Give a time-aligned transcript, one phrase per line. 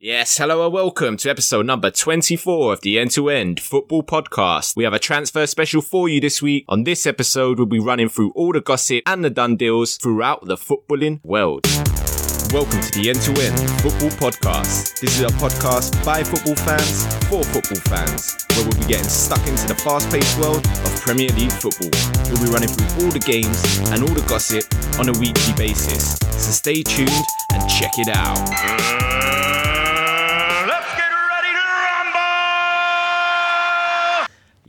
[0.00, 4.76] Yes, hello and welcome to episode number 24 of the End to End Football Podcast.
[4.76, 6.64] We have a transfer special for you this week.
[6.68, 10.46] On this episode, we'll be running through all the gossip and the done deals throughout
[10.46, 11.66] the footballing world.
[12.52, 15.00] Welcome to the End to End Football Podcast.
[15.00, 19.44] This is a podcast by football fans for football fans, where we'll be getting stuck
[19.48, 21.90] into the fast paced world of Premier League football.
[22.30, 24.62] We'll be running through all the games and all the gossip
[25.00, 26.20] on a weekly basis.
[26.38, 27.10] So stay tuned
[27.52, 29.37] and check it out.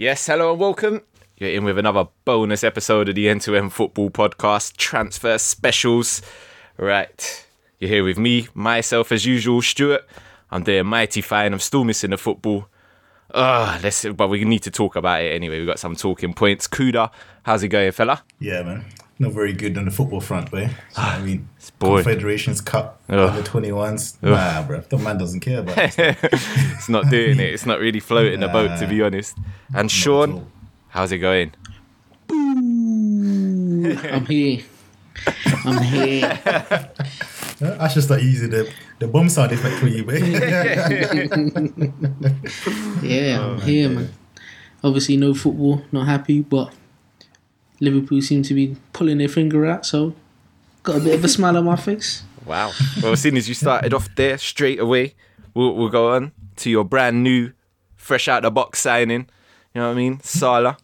[0.02, 1.02] Yes, hello and welcome.
[1.36, 6.22] You're in with another bonus episode of the End to End Football Podcast Transfer Specials.
[6.78, 7.46] Right,
[7.80, 10.08] you're here with me, myself as usual, Stuart.
[10.52, 11.52] I'm doing mighty fine.
[11.52, 12.70] I'm still missing the football.
[13.34, 14.06] Ah, let's.
[14.06, 15.58] But we need to talk about it anyway.
[15.58, 16.66] We've got some talking points.
[16.66, 17.12] Kuda,
[17.44, 18.24] how's it going, fella?
[18.40, 18.86] Yeah, man.
[19.22, 20.70] Not very good on the football front, boy.
[20.92, 22.06] So, I mean, It's boring.
[22.06, 23.20] Confederations Cup, Ugh.
[23.20, 24.24] under 21s.
[24.24, 24.80] Nah, bro.
[24.80, 26.18] The man doesn't care about it.
[26.32, 27.54] It's not doing it.
[27.54, 29.38] It's not really floating the boat, to be honest.
[29.76, 29.92] And.
[29.92, 30.50] Sean,
[30.88, 31.52] how's it going?
[32.30, 34.64] I'm here.
[35.66, 36.40] I'm here.
[37.62, 40.14] I should start using the, the bomb sound effect for you, boy.
[43.04, 44.14] Yeah, I'm oh, here, man.
[44.82, 46.74] Obviously, no football, not happy, but
[47.80, 50.14] Liverpool seem to be pulling their finger out, so
[50.84, 52.24] got a bit of a smile on my face.
[52.46, 52.72] Wow.
[53.02, 55.16] Well, as soon as you started off there, straight away,
[55.54, 57.52] we'll, we'll go on to your brand new,
[57.96, 59.30] fresh out the box signing.
[59.74, 60.20] You know what I mean?
[60.22, 60.78] Salah.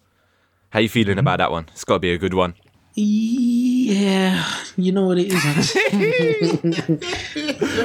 [0.70, 1.68] How you feeling about that one?
[1.72, 2.54] It's got to be a good one.
[2.98, 4.46] Yeah,
[4.78, 5.76] you know what it is.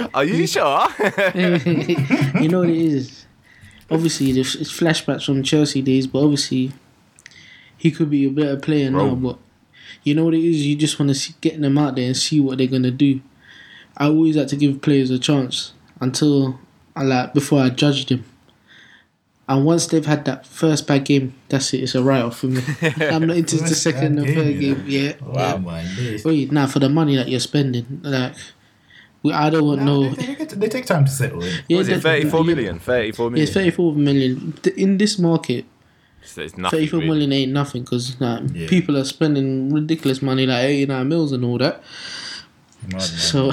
[0.14, 0.86] Are you sure?
[2.40, 3.26] you know what it is.
[3.90, 6.72] Obviously, it's flashbacks from Chelsea days, but obviously,
[7.80, 9.14] he could be a better player now.
[9.14, 9.38] But
[10.04, 10.66] you know what it is.
[10.66, 13.20] You just want to see, get them out there and see what they're gonna do.
[13.96, 16.60] I always like to give players a chance until
[16.94, 18.26] I like before I judge them.
[19.48, 21.78] And once they've had that first bad game, that's it.
[21.78, 22.62] It's a write off for me.
[23.00, 24.84] I'm not into the second bad and third game, game.
[24.86, 25.12] Yeah.
[25.22, 25.58] wow, yeah.
[25.58, 26.20] man.
[26.24, 28.34] Wait, now for the money that you're spending, like,
[29.22, 30.10] we, I don't want no.
[30.10, 31.64] they, they, they take time to settle in.
[31.66, 32.78] Yeah, Was it the- 34 yeah, million?
[32.78, 33.42] 34 Yeah, million.
[33.42, 34.54] it's 34 million.
[34.76, 35.64] In this market,
[36.24, 36.78] So it's nothing.
[36.80, 37.08] 34 really.
[37.10, 38.68] million ain't nothing because like, Yeah.
[38.68, 41.82] people are spending ridiculous money, like 89 mils and all that.
[42.90, 43.02] Mad.
[43.02, 43.46] So,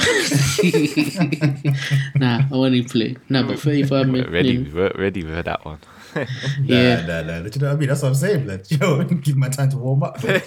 [2.16, 3.16] nah, I want to play.
[3.30, 4.74] Nah, but 35 We're ready, million.
[4.74, 5.80] we're ready for that one.
[6.64, 7.06] Yeah.
[7.06, 7.44] Nah, nah, nah.
[7.44, 7.90] Do you know what I mean?
[7.90, 10.24] That's what I'm saying, like, yo, give my time to warm up.
[10.24, 10.40] Nah,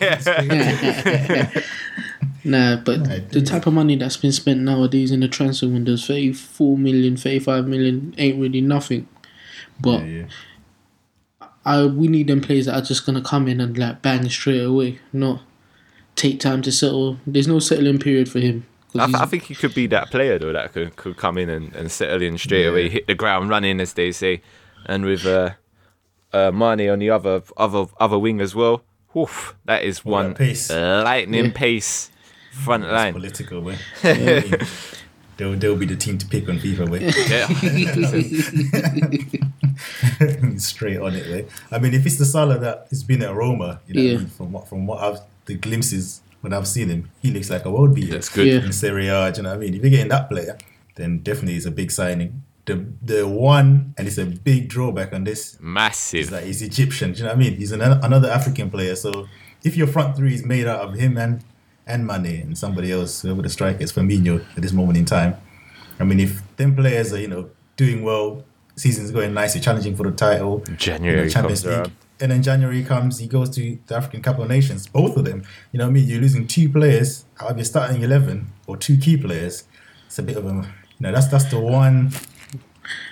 [2.76, 6.76] but Nah, the type of money that's been spent nowadays in the transfer windows, 34
[6.78, 9.06] million, 35 million, ain't really nothing.
[9.78, 10.24] But yeah, yeah.
[11.64, 14.62] I we need them players that are just gonna come in and like bang straight
[14.64, 15.42] away, not
[16.16, 17.18] take time to settle.
[17.26, 18.66] There's no settling period for him.
[18.98, 21.48] I, th- I think he could be that player though that could, could come in
[21.48, 24.42] and, and settle in straight away, hit the ground running as they say,
[24.86, 25.50] and with uh,
[26.32, 28.82] uh, Mane on the other other other wing as well.
[29.16, 30.70] Oof, that is one that pace.
[30.70, 31.52] lightning Yeah.
[31.54, 32.10] pace
[32.52, 33.12] front It's line.
[33.14, 33.76] political, way.
[34.02, 34.58] I
[35.36, 37.00] they'll, they'll be the team to pick on FIFA, way.
[37.28, 37.46] Yeah,
[40.60, 41.46] straight on it, way.
[41.70, 44.12] I mean, if it's the Salah that has been at Roma, you know, what I
[44.12, 44.18] Yeah.
[44.18, 47.64] mean, from what from what I've the glimpses when I've seen him, he looks like
[47.64, 48.12] a world beater.
[48.12, 48.46] that's good.
[48.46, 48.64] Yeah.
[48.64, 49.30] in Serie A.
[49.34, 49.74] You know what I mean?
[49.74, 50.56] If you're getting that player,
[50.96, 52.42] then definitely it's a big signing.
[52.66, 56.30] The the one and it's a big drawback on this is Massive.
[56.30, 57.12] that he's Egyptian.
[57.12, 57.56] Do you know what I mean?
[57.56, 58.94] He's an, another African player.
[58.96, 59.26] So
[59.64, 61.42] if your front three is made out of him and
[61.86, 65.34] and Mane and somebody else, whoever the striker is, Firmino at this moment in time,
[65.98, 68.44] I mean, if them players are you know doing well,
[68.76, 71.78] season's going nicely, challenging for the title, January you know, Champions comes League.
[71.86, 71.92] around.
[72.22, 74.86] And then January comes, he goes to the African Cup of Nations.
[74.86, 75.42] Both of them,
[75.72, 76.06] you know what I mean?
[76.06, 79.64] You're losing two players out of your starting eleven or two key players.
[80.06, 80.64] It's a bit of a, you
[81.00, 82.12] know, that's that's the one,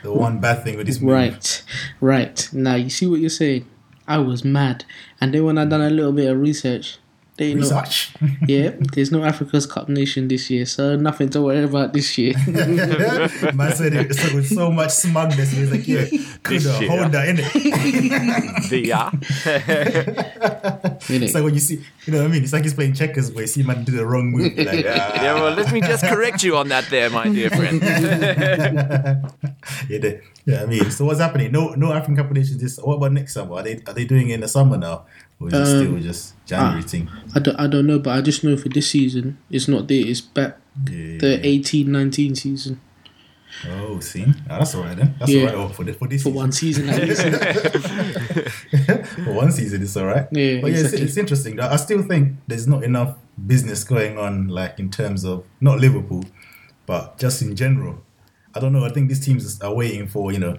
[0.02, 1.12] the one bad thing with this move.
[1.14, 1.64] Right,
[2.00, 2.48] right.
[2.52, 3.66] Now you see what you're saying.
[4.06, 4.84] I was mad,
[5.20, 6.98] and then when I done a little bit of research,
[7.38, 7.60] they know.
[7.62, 8.12] Research.
[8.46, 12.34] Yeah, there's no Africa's Cup nation this year, so nothing to worry about this year.
[12.46, 15.50] Man said it so, with so much smugness.
[15.52, 16.04] He was like, "Yeah,
[16.42, 19.10] could This shit, hold that in it." The- yeah.
[21.10, 22.42] It's like when you see, you know what I mean?
[22.42, 24.56] It's like he's playing checkers, where you see man do the wrong move.
[24.56, 25.12] Like, ah.
[25.22, 27.80] yeah, well, let me just correct you on that there, my dear friend.
[27.82, 29.20] yeah,
[29.98, 30.62] they, yeah.
[30.62, 31.52] I mean, so what's happening?
[31.52, 32.78] No, no African Cup of Nations this.
[32.78, 33.56] What about next summer?
[33.56, 35.04] Are they are they doing it in the summer now,
[35.40, 36.88] or is it Um, still just January ah.
[36.88, 37.08] thing?
[37.34, 40.04] I don't, I don't know, but I just know for this season, it's not there.
[40.06, 40.58] It's back
[40.90, 41.18] Yeah.
[41.18, 42.80] the 18-19 season
[43.66, 45.14] Oh, see, ah, that's all right then.
[45.18, 45.40] That's Yeah.
[45.40, 46.34] all right oh, for the, for this for season.
[46.36, 47.22] one season at least.
[49.24, 50.28] for one season, it's all right.
[50.30, 51.00] Yeah, but yeah, exactly.
[51.00, 51.58] it's, it's interesting.
[51.58, 56.24] I still think there's not enough business going on, like in terms of not Liverpool,
[56.86, 58.02] but just in general.
[58.54, 58.84] I don't know.
[58.84, 60.58] I think these teams are waiting for you know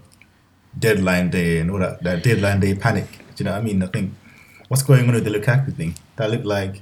[0.77, 3.07] deadline day and all that that deadline day panic.
[3.35, 3.83] Do you know what I mean?
[3.83, 4.13] I think
[4.69, 6.81] what's going on with the Lukaku thing that looked like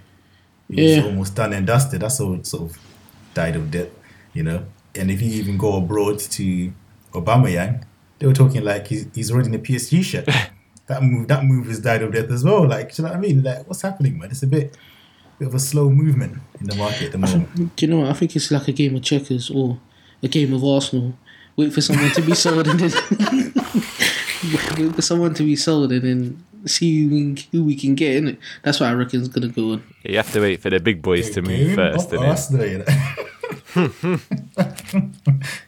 [0.70, 1.04] it's Yeah.
[1.06, 2.02] almost done and dusted.
[2.02, 2.78] That's all sort of
[3.34, 3.90] died of death,
[4.34, 4.66] you know.
[4.96, 6.72] And if you even go abroad to
[7.14, 7.84] Aubameyang,
[8.20, 10.26] they were talking like he's, he's already in a PSG shirt.
[10.88, 12.68] that move that move has died of death as well.
[12.68, 13.44] Like, do you know what I mean?
[13.44, 14.30] Like, what's happening, man?
[14.32, 14.76] It's a bit
[15.40, 17.76] bit of a slow movement in the market at the moment.
[17.76, 18.10] Do you know what?
[18.10, 19.80] I think it's like a game of checkers or
[20.24, 21.14] a game of Arsenal.
[21.56, 22.92] Wait for someone to be sold and then
[24.78, 27.08] wait for someone to be sold and then see
[27.52, 28.40] who we, can get in it.
[28.64, 29.84] That's what I reckon is gonna go on.
[30.04, 32.28] You have to wait for the big boys to move first, of innit?
[32.28, 32.86] Arsenal, you know.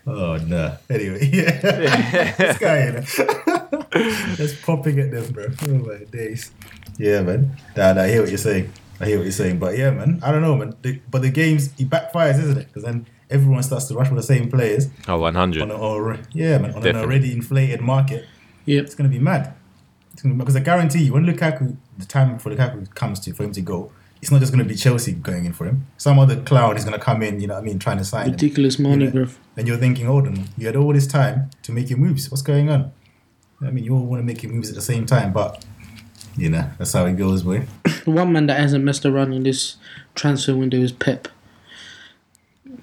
[0.08, 0.78] oh no.
[0.90, 2.32] Anyway, yeah.
[2.32, 4.36] this guy, you know.
[4.36, 5.46] Just popping at them, bro.
[5.64, 6.52] Oh my days.
[6.98, 7.58] Yeah, man.
[7.76, 8.72] Nah, nah, I hear what you're saying.
[9.00, 9.60] I hear what you're saying.
[9.60, 10.20] But yeah, man.
[10.24, 10.76] I don't know, man.
[10.82, 12.68] The, but the games it backfires, isn't it?
[12.68, 15.62] Because then everyone starts to rush for the same players Oh, 100.
[15.62, 18.26] on an already, yeah, man, on an already inflated market.
[18.66, 18.86] Yep.
[18.86, 19.54] It's gonna be mad.
[20.24, 23.62] Because I guarantee you, when Lukaku, the time for Lukaku comes to for him to
[23.62, 25.88] go, it's not just gonna be Chelsea going in for him.
[25.98, 28.26] Some other clown is gonna come in, you know what I mean, trying to sign
[28.28, 28.32] him.
[28.34, 29.12] Ridiculous money, Yeah.
[29.12, 29.36] bruv.
[29.56, 32.30] And you're thinking, hold on, you had all this time to make your moves.
[32.30, 32.92] What's going on?
[33.62, 35.64] I mean, you all want to make your moves at the same time, but
[36.38, 37.66] you know that's how it goes, boy.
[38.06, 39.78] The one man that hasn't messed around in this
[40.16, 41.28] transfer window is Pep.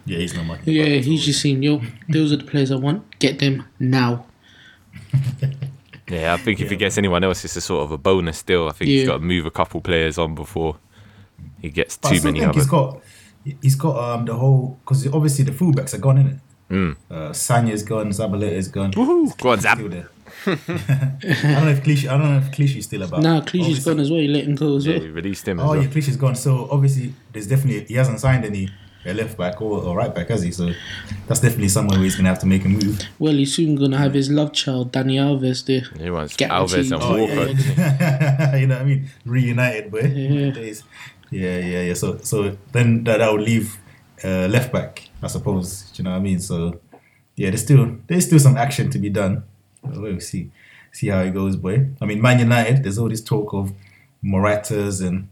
[0.04, 0.60] Yeah, he's not much.
[0.64, 3.18] Yeah, he's just seen, yo, those are the players I want.
[3.18, 4.24] Get them now.
[6.08, 8.68] Yeah, I think if he gets anyone else, it's a sort of a bonus still.
[8.68, 10.76] I think he's got to move a couple players on before
[11.60, 12.62] he gets But I too still many think others.
[12.64, 13.00] he's got
[13.62, 16.40] he's got um the whole because obviously the fullbacks are gone, innit?
[16.70, 16.96] Mm.
[17.10, 18.92] Uh, Sagna's gone, Zabaleta's gone.
[18.92, 19.36] Woohoo!
[19.38, 19.90] Go on, Still Zab.
[19.90, 20.08] there.
[20.46, 22.08] I don't know if Clichy.
[22.08, 23.22] I don't know if Clichy's still about.
[23.22, 24.20] Nah, Clichy's Obviously- gone as well.
[24.20, 25.02] You let him go as Yeah, well.
[25.04, 25.82] we released him as Oh well.
[25.82, 26.34] yeah, Clichy's gone.
[26.34, 28.68] So obviously, there's definitely he hasn't signed any
[29.06, 30.50] uh, left back or, or right back, has he?
[30.52, 30.70] So
[31.26, 33.00] that's definitely somewhere where he's gonna have to make a move.
[33.18, 35.82] Well, he's soon gonna have his love child, Dani Alves, there.
[36.02, 36.86] He wants Guaranteed.
[36.86, 37.50] Alves and Oh, Walker.
[37.80, 38.56] yeah.
[38.60, 39.10] you know what I mean?
[39.24, 40.00] Reunited, boy.
[40.00, 40.50] Yeah.
[40.60, 40.82] Days.
[41.30, 41.94] Yeah, yeah, yeah.
[41.94, 43.76] So, so then that, that would leave
[44.24, 45.90] uh, left back, I suppose.
[45.90, 46.38] Do you know what I mean?
[46.40, 46.80] So,
[47.34, 49.42] yeah, there's still there's still some action to be done.
[49.82, 50.50] Well, We'll see
[50.92, 51.88] see how it goes, boy.
[52.00, 52.82] I mean, Man United.
[52.82, 53.72] There's all this talk of
[54.24, 55.28] Moratas and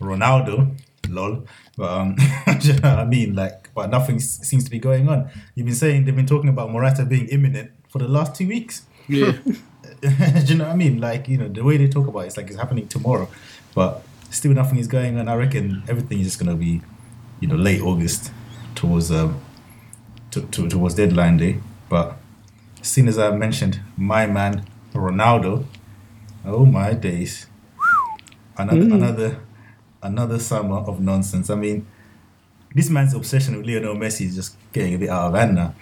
[0.00, 0.76] Ronaldo.
[1.14, 1.46] Lol.
[1.76, 2.16] But um,
[2.60, 3.34] do you know what I mean?
[3.34, 5.30] Like, but nothing s- seems to be going on.
[5.54, 8.82] You've been saying they've been talking about Morata being imminent for the last two weeks.
[9.08, 9.32] Yeah.
[10.00, 10.08] Do
[10.46, 11.00] you know what I mean?
[11.00, 13.28] Like, you know, the way they talk about it, it's like it's happening tomorrow,
[13.74, 15.28] but still nothing is going on.
[15.28, 16.80] I reckon everything is just gonna be,
[17.40, 18.32] you know, late August
[18.74, 19.40] towards um
[20.30, 21.58] to, to, towards deadline day.
[21.88, 22.16] But
[22.80, 24.64] as soon as I mentioned my man
[24.94, 25.66] Ronaldo,
[26.44, 27.46] oh my days,
[28.56, 29.40] another another
[30.02, 31.50] another summer of nonsense.
[31.50, 31.86] I mean,
[32.74, 35.74] this man's obsession with Lionel Messi is just getting a bit out of hand now.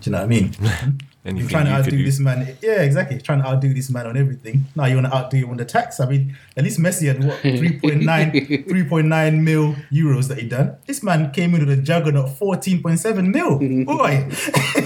[0.00, 0.52] Do you know what I mean?
[1.24, 2.04] You're trying to you outdo do.
[2.04, 2.56] this man.
[2.62, 3.20] Yeah, exactly.
[3.20, 4.64] Trying to outdo this man on everything.
[4.74, 6.00] Now you want to outdo him on the tax.
[6.00, 10.76] I mean, at least Messi had what 3.9, 3.9 mil euros that he done.
[10.86, 13.58] This man came in with a juggernaut 14.7 mil.
[13.84, 14.28] Boy,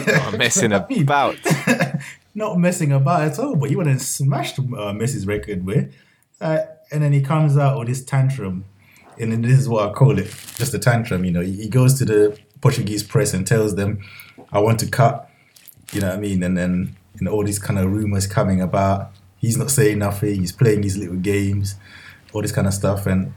[0.07, 1.37] Not messing I mean, about.
[2.35, 3.55] not messing about at all.
[3.55, 4.63] But he went and smashed uh,
[4.93, 5.95] Messi's record with.
[6.41, 8.65] Uh, and then he comes out with this tantrum.
[9.23, 11.25] And this is what I call it just a tantrum.
[11.25, 14.03] You know, he goes to the Portuguese press and tells them,
[14.53, 15.29] I want to cut.
[15.93, 16.43] You know what I mean?
[16.43, 19.13] And then know, all these kind of rumors coming about.
[19.39, 20.41] He's not saying nothing.
[20.41, 21.77] He's playing his little games,
[22.33, 23.07] all this kind of stuff.
[23.07, 23.35] And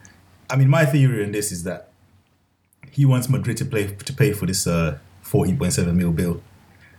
[0.50, 1.89] I mean, my theory on this is that
[2.91, 6.41] he wants Madrid to play to pay for this uh, 14.7 mil bill.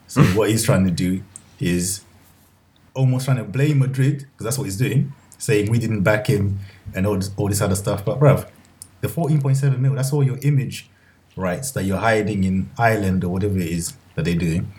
[0.06, 1.22] So what he's trying to do
[1.58, 2.02] is
[2.94, 6.60] almost trying to blame Madrid because that's what he's doing, saying we didn't back him
[6.94, 8.04] and all this, all this other stuff.
[8.04, 8.48] But bruv,
[9.06, 10.88] the 14.7 mil, that's all your image
[11.36, 14.72] rights that you're hiding in Ireland or whatever it is that they're doing.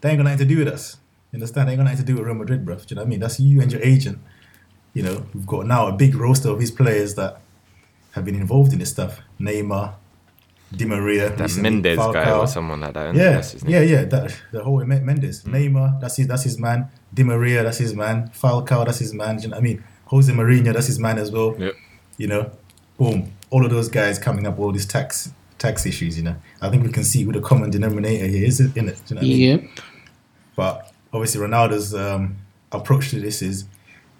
[0.00, 0.96] They ain't got nothing to do with us.
[1.30, 1.68] You understand?
[1.68, 2.86] They ain't got nothing to do with Real Madrid, bruv.
[2.86, 3.20] Do you know what I mean?
[3.20, 4.18] That's you and your agent.
[4.94, 7.40] You know, we've got now a big roster of these players that
[8.12, 9.20] have been involved in this stuff.
[9.38, 9.94] Neymar,
[10.74, 13.14] Di Maria, That recently, Mendes guy or someone like that.
[13.14, 14.04] Yeah, yeah, yeah.
[14.04, 15.52] That, the whole Men- Mendes, mm.
[15.52, 16.88] Neymar, that's his, that's his man.
[17.14, 18.30] Di Maria, that's his man.
[18.34, 19.36] Falcao, that's his man.
[19.36, 19.84] Do you know what I mean?
[20.06, 21.54] Jose Mourinho, that's his man as well.
[21.56, 21.74] Yep.
[22.18, 22.50] You know,
[23.00, 26.18] boom, all of those guys coming up with all these tax tax issues.
[26.18, 28.76] You know, I think we can see who the common denominator here is in it.
[28.76, 29.70] You know what I mean?
[30.54, 32.36] But obviously, Ronaldo's um,
[32.72, 33.64] approach to this is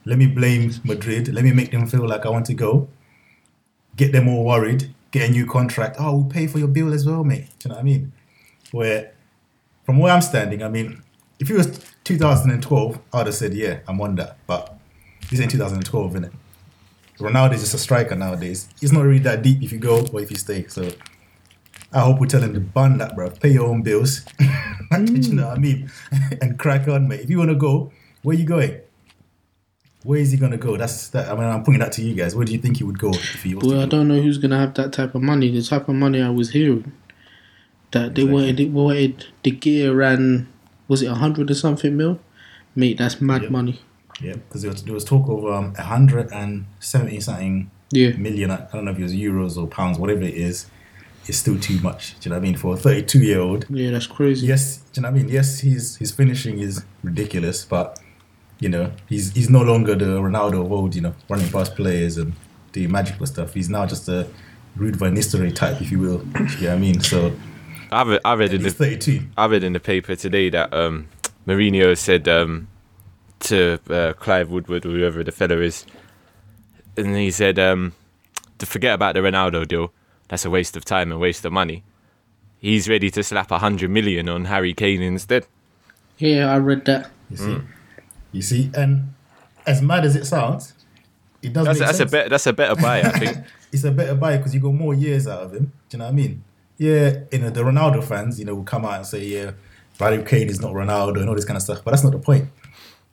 [0.07, 2.89] let me blame Madrid, let me make them feel like I want to go,
[3.97, 5.97] get them all worried, get a new contract.
[5.99, 7.49] Oh, we'll pay for your bill as well, mate.
[7.59, 8.13] Do you know what I mean?
[8.73, 9.13] Where,
[9.85, 11.03] from where I'm standing, I mean,
[11.39, 14.39] if it was 2012, I would have said, yeah, I'm on that.
[14.47, 14.79] But
[15.31, 16.33] this ain't 2012, innit?
[17.21, 18.69] Ronaldo is just a striker nowadays.
[18.81, 20.67] He's not really that deep if you go or if you stay.
[20.69, 20.91] So
[21.93, 23.31] I hope we tell him to bun that, bro.
[23.31, 24.25] Pay your own bills.
[24.41, 25.91] you know what I mean?
[26.41, 27.21] and crack on, mate.
[27.21, 28.81] If you want to go, where you going?
[30.03, 30.79] Where is he gonna go?
[30.79, 31.29] That's that.
[31.29, 32.35] I mean, I'm putting that to you guys.
[32.35, 33.55] Where do you think he would go if he?
[33.55, 35.51] Well, I don't know who's gonna have that type of money.
[35.51, 36.93] The type of money I was hearing
[37.91, 38.33] that they Exactly.
[38.33, 40.49] wanted, they wanted the gear ran
[40.89, 42.19] was it a hundred or something mil?
[42.75, 43.51] Mate, that's mad Yep.
[43.51, 43.81] money.
[44.21, 48.51] Yeah, because there was, there was talk of um, 170 something Yeah, million.
[48.51, 50.67] I don't know if it was euros or pounds, whatever it is.
[51.27, 52.19] It's still too much.
[52.21, 52.57] Do you know what I mean?
[52.57, 54.47] For a 32 year old, yeah, that's crazy.
[54.47, 55.29] yes, do you know what I mean?
[55.33, 58.01] Yes, his his finishing is ridiculous, but
[58.59, 60.95] you know he's he's no longer the Ronaldo of old.
[60.95, 62.33] You know, running past players and
[62.73, 63.55] doing magical stuff.
[63.55, 64.27] He's now just a
[64.79, 66.19] Ruud van Nistelrooy type, if you will.
[66.19, 67.01] Do you know what I mean?
[67.01, 67.33] So
[67.93, 69.21] I read, I read in the 32.
[69.37, 71.09] I read in the paper today that um,
[71.47, 72.69] Mourinho said um,
[73.41, 75.85] to uh, Clive Woodward or whoever the fella is,
[76.97, 77.93] and he said um,
[78.59, 79.93] to forget about the Ronaldo deal.
[80.29, 81.83] That's a waste of time and waste of money.
[82.59, 85.47] He's ready to slap a hundred million on Harry Kane instead.
[86.19, 87.11] Yeah, I read that.
[87.31, 87.59] You see,
[88.33, 89.15] you see, and
[89.67, 90.75] as mad as it sounds,
[91.43, 91.65] it does.
[91.67, 92.11] That's make that's a sense.
[92.11, 92.31] bet.
[92.31, 93.39] That's a better buy, I think.
[93.73, 95.73] it's a better buy because you got more years out of him.
[95.89, 96.45] Do you know what I mean?
[96.77, 99.53] Yeah, you know the Ronaldo fans, you know, will come out and say, yeah,
[99.99, 102.19] Harry Kane is not Ronaldo and all this kind of stuff, but that's not the
[102.19, 102.49] point.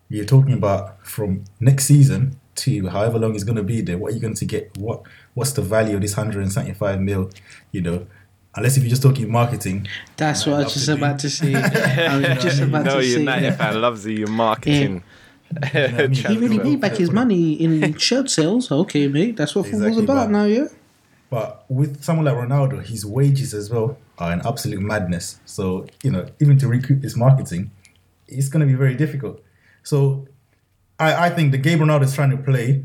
[0.09, 3.97] You're talking about from next season to however long he's going to be there.
[3.97, 4.75] What are you going to get?
[4.77, 7.29] What What's the value of this 175 mil?
[7.71, 8.07] You know,
[8.55, 9.87] unless if you're just talking marketing.
[10.15, 10.97] That's what I love was just to do.
[10.97, 11.53] about to say.
[11.55, 13.19] I was just about no to say.
[13.19, 13.57] United that.
[13.57, 15.03] fan loves the marketing.
[15.51, 16.13] what I mean?
[16.13, 16.63] He really Transfer.
[16.63, 18.71] made back his money in shirt sales.
[18.71, 20.67] Okay, mate, that's what football's Exactly, about but- now, yeah.
[21.29, 25.39] But with someone like Ronaldo, his wages as well are an absolute madness.
[25.45, 27.71] So, you know, even to recoup this marketing,
[28.29, 29.43] it's going to be very difficult.
[29.87, 30.27] So,
[30.99, 32.83] I, I think the game Ronaldo is trying to play,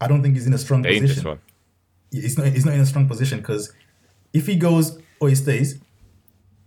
[0.00, 1.28] I don't think he's in a strong Dangerous position.
[1.28, 1.40] one.
[2.12, 3.72] He's not, he's not in a strong position because
[4.32, 5.80] if he goes or he stays,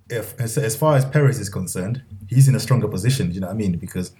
[0.09, 3.31] if as, as far as Perez is concerned, he's in a stronger position.
[3.31, 3.77] You know what I mean?
[3.77, 4.11] Because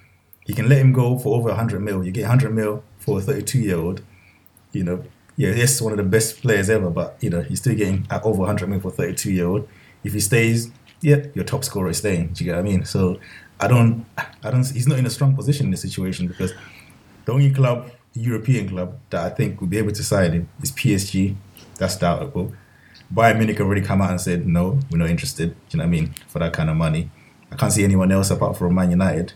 [0.46, 2.06] you can let him go for over 100 mil.
[2.06, 4.02] You get 100 mil for a 32 year old.
[4.72, 5.04] You know,
[5.36, 8.24] yeah, yes, one of the best players ever, but you know, he's still getting at
[8.24, 9.68] over 100 mil for a 32 year old.
[10.06, 12.28] If he stays, yeah, your top scorer is staying.
[12.34, 12.86] Do you get what I mean?
[12.86, 13.20] So
[13.60, 14.06] I don't,
[14.44, 14.66] I don't.
[14.70, 16.54] He's not in a strong position in this situation because
[17.26, 20.72] the only club, European club, that I think would be able to sign him is
[20.72, 21.36] PSG.
[21.78, 22.54] That's doubtful.
[23.14, 25.50] Bayern Munich already come out and said no, we're not interested.
[25.70, 26.14] Do you know what I mean?
[26.28, 27.10] For that kind of money,
[27.52, 29.34] I can't see anyone else apart from Man United.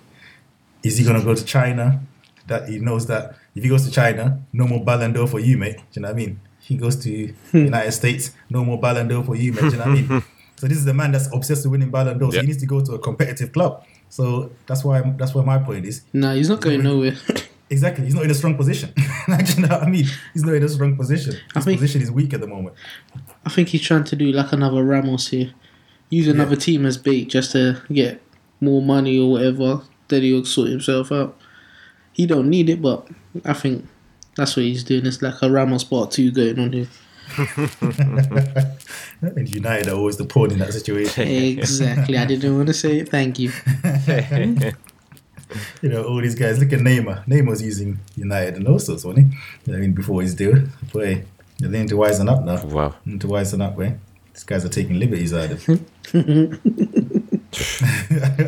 [0.83, 2.01] Is he gonna go to China?
[2.47, 5.57] That he knows that if he goes to China, no more Ballon d'Or for you,
[5.57, 5.77] mate.
[5.77, 6.39] Do you know what I mean?
[6.59, 7.57] He goes to hmm.
[7.57, 9.61] United States, no more Ballon d'Or for you, mate.
[9.61, 10.23] Do you know what I mean?
[10.61, 12.29] So this is a man that's obsessed with winning Ballon d'Or.
[12.31, 12.41] So Yeah.
[12.41, 13.83] he needs to go to a competitive club.
[14.09, 17.15] So that's why that's why my point is Nah, he's not going nowhere.
[17.71, 18.93] exactly he's not in a strong position.
[18.95, 19.01] Do
[19.55, 20.05] you know what I mean?
[20.33, 21.33] He's not in a strong position.
[21.55, 22.75] I His think- position is weak at the moment.
[23.43, 25.51] I think he's trying to do like another Ramos here.
[26.11, 28.21] Use another team as bait just to get
[28.59, 29.81] more money or whatever.
[30.09, 31.35] Then he'll sort himself out.
[32.13, 33.07] He don't need it, but
[33.45, 33.87] I think
[34.35, 35.07] that's what he's doing.
[35.07, 36.87] It's like a Ramos part two going on here.
[39.21, 41.27] And United are always the pawn in that situation.
[41.27, 42.17] Exactly.
[42.17, 43.09] I didn't want to say it.
[43.09, 43.51] Thank you.
[45.81, 46.59] you know, all these guys.
[46.59, 47.25] Look at Neymar.
[47.27, 49.33] Neymar's using United and all sorts, wasn't
[49.67, 49.73] he?
[49.73, 50.63] I mean, before his deal.
[50.91, 51.23] Boy,
[51.59, 52.65] they need to wisen up now.
[52.65, 52.95] Wow.
[53.05, 53.95] They need to wisen up, boy.
[54.33, 55.85] These guys are taking liberties out of him.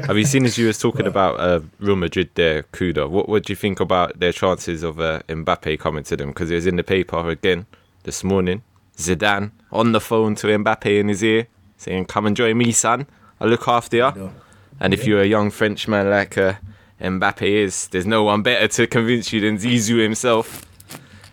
[0.07, 3.09] Have you seen as you was talking about uh, Real Madrid there, Kuda?
[3.09, 6.29] What what do you think about their chances of uh, Mbappe coming to them?
[6.29, 7.65] Because it was in the paper again
[8.03, 8.63] this morning.
[8.97, 11.47] Zidane on the phone to Mbappe in his ear,
[11.77, 13.07] saying, "Come and join me, son.
[13.39, 14.31] I look after you."
[14.79, 16.53] And if you're a young Frenchman like uh,
[17.01, 20.65] Mbappe is, there's no one better to convince you than Zizou himself.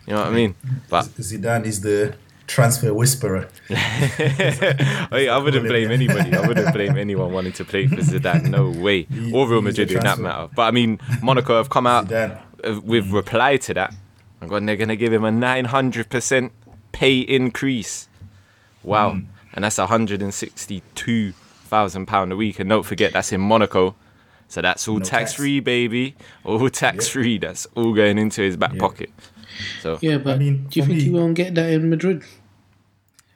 [0.07, 0.55] You know what I mean?
[0.89, 2.15] But Zidane is the
[2.47, 3.47] transfer whisperer.
[3.69, 6.33] Hey, I wouldn't blame anybody.
[6.33, 8.49] I wouldn't blame anyone wanting to play for Zidane.
[8.49, 9.07] No way.
[9.33, 10.49] Or Real Madrid in that matter.
[10.55, 12.83] But I mean, Monaco have come out Zidane.
[12.83, 13.93] with reply to that.
[14.41, 16.49] And they're going to give him a 900%
[17.01, 18.07] pay increase.
[18.83, 19.13] Wow.
[19.13, 19.25] Mm.
[19.53, 22.59] And that's 162,000 pound a week.
[22.59, 23.95] And don't forget, that's in Monaco.
[24.47, 26.15] So that's all No tax free, baby.
[26.43, 27.37] All tax free.
[27.39, 28.79] That's all going into his back Yeah.
[28.79, 29.09] pocket.
[29.81, 32.23] So Yeah, but mean, do you think me- he won't get that in Madrid?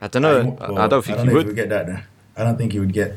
[0.02, 0.58] I don't know.
[0.60, 1.48] I, well, I don't think I he don't know would.
[1.48, 1.86] would get that.
[1.88, 2.06] There.
[2.38, 3.16] I don't think he would get.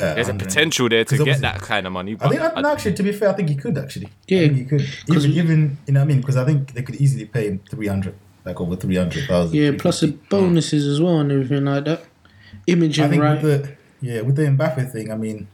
[0.00, 2.16] Uh, There's a potential there to get that kind of money.
[2.20, 4.08] I think, I- no, actually, to be fair, I think he could actually.
[4.28, 4.40] Yeah.
[4.40, 4.86] I think he could.
[5.08, 7.60] Even, even you know, what I mean, because I think they could easily pay him
[7.68, 9.56] three hundred, like over three hundred thousand.
[9.56, 12.00] Yeah, plus the bonuses as well and everything like that.
[12.00, 13.42] I Imaging, think right?
[13.42, 15.48] with the yeah with the Mbappe thing, I mean,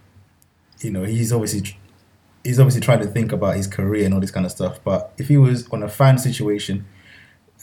[0.81, 1.77] you know, he's obviously
[2.45, 4.79] he's obviously trying to think about his career and all this kind of stuff.
[4.85, 6.87] But if he was on a fan situation,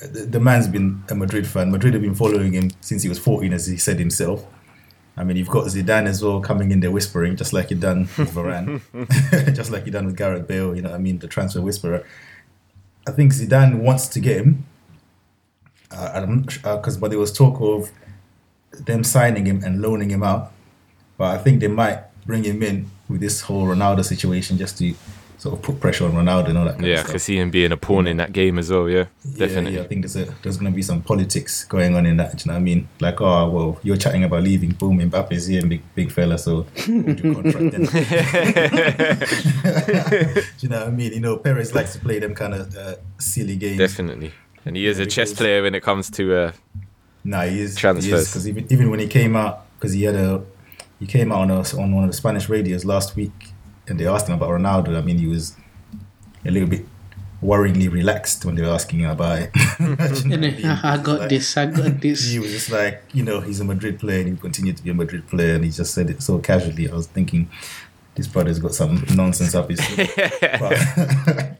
[0.03, 1.71] uh, the, the man's been a Madrid fan.
[1.71, 4.45] Madrid have been following him since he was fourteen, as he said himself.
[5.17, 8.01] I mean, you've got Zidane as well coming in there whispering, just like you done
[8.17, 8.81] with Varane,
[9.55, 10.75] just like you done with Gareth Bale.
[10.75, 12.05] You know, what I mean, the transfer whisperer.
[13.07, 14.65] I think Zidane wants to get him.
[15.95, 17.91] Uh, I'm because, but there was talk of
[18.85, 20.51] them signing him and loaning him out.
[21.17, 24.93] But I think they might bring him in with this whole Ronaldo situation just to
[25.37, 26.81] sort of put pressure on Ronaldo and all that.
[26.81, 28.89] Yeah, I can see him being a pawn in that game as well.
[28.89, 29.05] Yeah,
[29.37, 29.75] definitely.
[29.75, 32.37] Yeah, I think there's a, there's going to be some politics going on in that.
[32.37, 32.87] Do you know what I mean?
[32.99, 34.71] Like, oh, well, you're chatting about leaving.
[34.71, 36.37] Boom, Mbappe's here, big big fella.
[36.37, 36.87] So, hold
[37.23, 37.75] your contract.
[40.57, 41.13] Do you know what I mean?
[41.13, 43.77] You know, Perez likes to play them kind of uh, silly games.
[43.77, 44.33] Definitely.
[44.65, 46.51] And he is Yeah, a chess player when it comes to uh,
[47.23, 48.27] Nah, he is Transfers.
[48.27, 50.43] because even even when he came out, because he had a
[50.99, 53.51] he came out on a, on one of the Spanish radios last week,
[53.87, 54.97] and they asked him about Ronaldo.
[54.97, 55.55] I mean, he was
[56.45, 56.85] a little bit
[57.43, 59.51] worryingly relaxed when they were asking him about it.
[59.53, 60.93] Do you I?
[60.93, 61.57] I got Like, this.
[61.57, 62.31] I got this.
[62.31, 64.89] He was just like, you know, he's a Madrid player and he continued to be
[64.91, 66.89] a Madrid player, and he just said it so casually.
[66.89, 67.49] I was thinking,
[68.15, 70.11] this brother's got some nonsense up his sleeve.
[70.15, 70.77] but,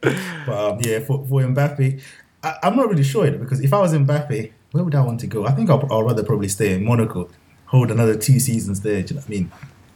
[0.46, 2.00] but um, yeah, for, for Mbappe,
[2.46, 5.20] I, I'm not really sure because if I was in Mbappe, where would I want
[5.20, 5.46] to go?
[5.46, 7.28] I think I'll, I'll rather probably stay in Monaco,
[7.66, 9.02] hold another two seasons there.
[9.02, 9.52] Do you know what I mean?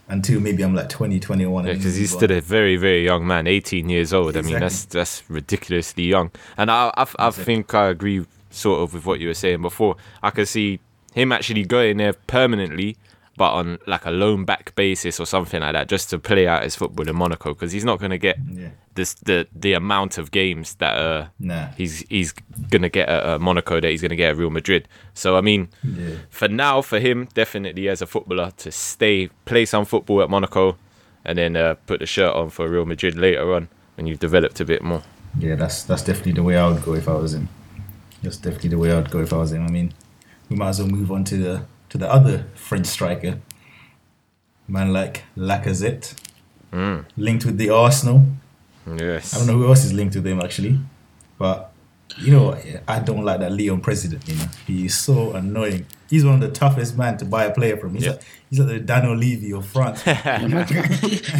[0.08, 1.66] Until maybe I'm like 20, 21.
[1.66, 4.36] Yeah, because he's still a very, very young man, 18 years old.
[4.36, 6.32] I mean, that's that's ridiculously young.
[6.56, 9.96] And I, I, I think I agree sort of with what you were saying before.
[10.20, 10.80] I could see
[11.14, 12.96] him actually going there permanently,
[13.40, 16.62] but on like a loan back basis or something like that, just to play out
[16.62, 18.68] his football in Monaco, because he's not going to get Yeah.
[18.98, 21.68] this the the amount of games that uh, Nah.
[21.78, 22.34] he's he's
[22.72, 24.82] going to get at uh, Monaco that he's going to get at Real Madrid.
[25.14, 26.16] So I mean, Yeah.
[26.28, 30.76] for now, for him, definitely as a footballer to stay, play some football at Monaco,
[31.24, 34.60] and then uh, put the shirt on for Real Madrid later on when you've developed
[34.60, 35.02] a bit more.
[35.38, 37.48] Yeah, that's that's definitely the way I would go if I was him.
[38.22, 39.64] That's definitely the way I would go if I was him.
[39.64, 39.88] I mean,
[40.50, 43.38] we might as well move on to the to the other French striker,
[44.66, 46.14] man like Lacazette,
[46.72, 47.00] hmm.
[47.16, 48.26] linked with the Arsenal.
[48.86, 49.34] Yes.
[49.34, 50.78] I don't know who else is linked with them actually,
[51.38, 51.72] but
[52.18, 52.64] you know what?
[52.88, 54.26] I don't like that Lyon president.
[54.28, 55.86] You know, he is so annoying.
[56.08, 57.94] He's one of the toughest man to buy a player from.
[57.94, 58.10] He's Yeah.
[58.12, 60.02] like he's like the Daniel Levy of France.
[60.06, 60.84] Imagine,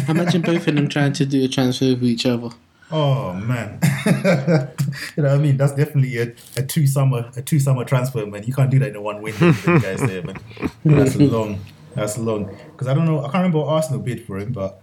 [0.07, 2.49] imagine both of them trying to do a transfer with each other.
[2.91, 5.55] Oh man, you know what I mean?
[5.55, 8.43] That's definitely a, a two summer a two summer transfer, man.
[8.43, 10.37] You can't do that in a one window, guys there, man.
[10.83, 11.59] That's long.
[11.95, 12.55] That's long.
[12.71, 13.19] Because I don't know.
[13.19, 14.81] I can't remember what Arsenal bid for him, but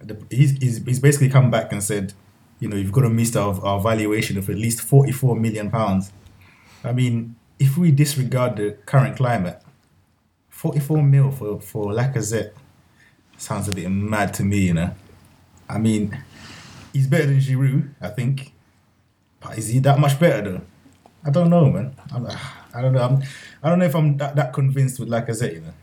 [0.00, 2.12] the, he's, he's he's basically come back and said,
[2.58, 5.70] you know, you've got to meet our, our valuation of at least forty four million
[5.70, 6.12] pounds.
[6.82, 9.62] I mean, if we disregard the current climate,
[10.50, 12.52] forty four mil for for Lacazette
[13.36, 14.94] sounds a bit mad to me, you know.
[15.68, 16.18] I mean,
[16.94, 18.54] he's better than Giroud, I think.
[19.40, 20.60] But is he that much better though?
[21.26, 21.94] I don't know, man.
[22.12, 22.26] I'm,
[22.74, 23.02] I don't know.
[23.02, 23.22] I'm,
[23.62, 25.54] I don't know if I'm that, that convinced with Lacazette.
[25.54, 25.74] You know,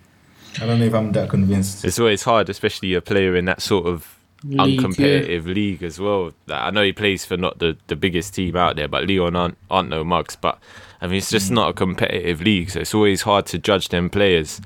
[0.59, 1.85] I don't know if I'm that convinced.
[1.85, 6.31] It's always hard, especially a player in that sort of League, uncompetitive league as well.
[6.49, 9.57] I know he plays for not the, the biggest team out there, but Lyon aren't,
[9.69, 10.35] aren't no mugs.
[10.35, 10.59] But
[10.99, 11.55] I mean, it's just mm.
[11.55, 14.59] not a competitive league, so it's always hard to judge them players.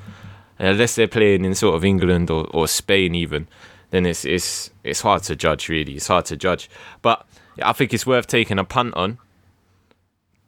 [0.59, 3.47] Unless they're playing in sort of England or, or Spain, even,
[3.95, 5.69] then it's it's it's hard to judge.
[5.69, 6.69] Really, it's hard to judge.
[7.01, 7.25] But
[7.63, 9.17] I think it's worth taking a punt on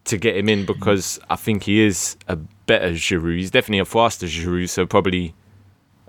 [0.06, 3.38] to get him in because I think he is a better Giroud.
[3.38, 5.34] He's definitely a faster Giroud, so probably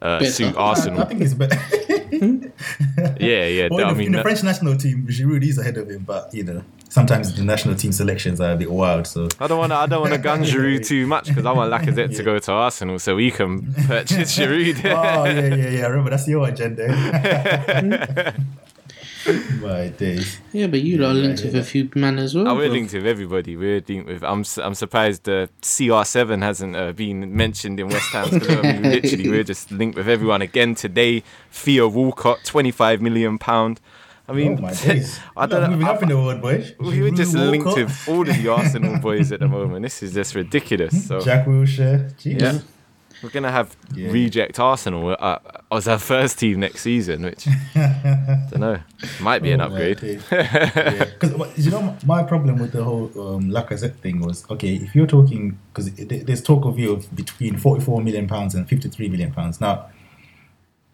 [0.01, 0.31] uh, Better.
[0.31, 1.05] suit I, I Arsenal.
[1.07, 1.59] think he's better.
[3.20, 3.68] Yeah, yeah.
[3.70, 6.42] well, I mean, in the French national team, Giroud is ahead of him, but you
[6.42, 9.07] know, sometimes the national team selections are a bit wild.
[9.07, 9.77] So I don't want to.
[9.77, 12.53] I don't want to gun Giroud too much because I want Lacazette to go to
[12.53, 14.79] Arsenal so he can purchase Giroud.
[14.85, 15.87] oh yeah, yeah, yeah.
[15.87, 18.35] Remember that's your agenda.
[19.61, 20.38] My days.
[20.53, 22.48] Yeah, but you lot are linked with a few men as well.
[22.48, 23.57] Oh, we're linked with everybody.
[23.59, 24.22] We're linked with.
[24.22, 24.40] I'm.
[24.40, 28.29] s- I'm surprised the CR7 hasn't uh, been mentioned in West Ham.
[28.33, 31.22] I mean, literally, we're just linked with everyone again today.
[31.51, 33.81] Theo Walcott, 25 million pound.
[34.28, 35.18] I mean, oh my days.
[35.36, 35.70] I don't know.
[35.70, 36.64] Moving I- up in the world, boy.
[36.80, 39.82] we were just Giroud, linked with all of the Arsenal boys at the moment.
[39.82, 41.06] This is just ridiculous.
[41.08, 42.12] So Jack Wilshere.
[42.14, 42.40] Jeez.
[42.40, 42.58] yeah,
[43.22, 44.10] we're gonna have Yeah.
[44.10, 45.38] reject Arsenal uh,
[45.72, 48.78] as our first team next season, which I don't know
[49.20, 50.00] might be an Oh, my upgrade.
[50.00, 50.22] days.
[50.30, 54.94] yeah, because you know my problem with the whole um, Lacazette thing was okay if
[54.94, 59.32] you're talking because there's talk of you of between 44 million pounds and 53 million
[59.32, 59.86] pounds now.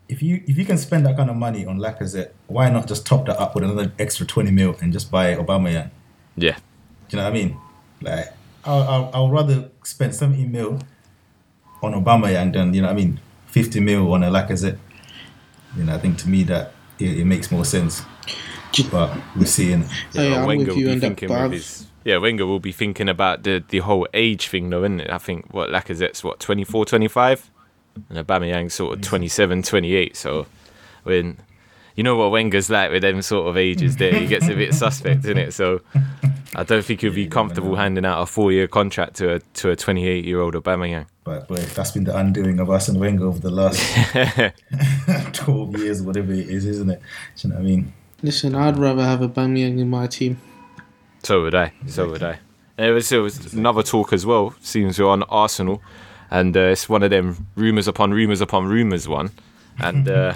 [0.08, 3.06] If you if you can spend that kind of money on Lacazette, why not just
[3.06, 5.90] top that up with another extra 20 mil and just buy Aubameyang?
[6.36, 6.56] Yeah,
[7.08, 7.56] Do you know what I mean?
[8.02, 8.26] Like,
[8.64, 10.78] I'll, I'll, I'll rather spend 70 mil
[11.82, 14.78] on Aubameyang than, you know what I mean, 50 mil on a Lacazette.
[15.76, 18.02] You know, I think to me that it, it makes more sense.
[18.90, 19.84] But we're seeing.
[20.16, 21.06] Oh, yeah, I'm Wenger with will you be on that.
[21.06, 21.86] thinking But with I've- his.
[22.04, 25.10] Yeah, Wenger will be thinking about the, the whole age thing, though, isn't it?
[25.10, 27.50] I think what Lacazette's what 24, 25?
[28.08, 30.16] And Aubameyang's sort of 27, 28.
[30.16, 30.46] So
[31.04, 31.38] when
[31.94, 34.74] you know what Wenger's like with them sort of ages, there he gets a bit
[34.74, 35.52] suspect, isn't it?
[35.52, 35.80] So
[36.56, 39.76] I don't think he'll be comfortable handing out a four-year contract to a to a
[39.76, 41.06] 28-year-old Aubameyang.
[41.22, 43.80] But boy, that's been the undoing of Arsene Wenger over the last
[45.34, 47.00] 12 years, whatever it is, isn't it?
[47.36, 47.92] Do you know what I mean?
[48.22, 50.40] Listen, I'd rather have Aubameyang in my team.
[51.22, 51.72] So would I.
[51.86, 52.38] So would I.
[52.76, 54.54] There was, there was another talk as well.
[54.60, 55.80] Seems we're on Arsenal,
[56.34, 59.30] and uh, it's one of them rumours upon rumours upon rumours one,
[59.78, 60.34] and uh,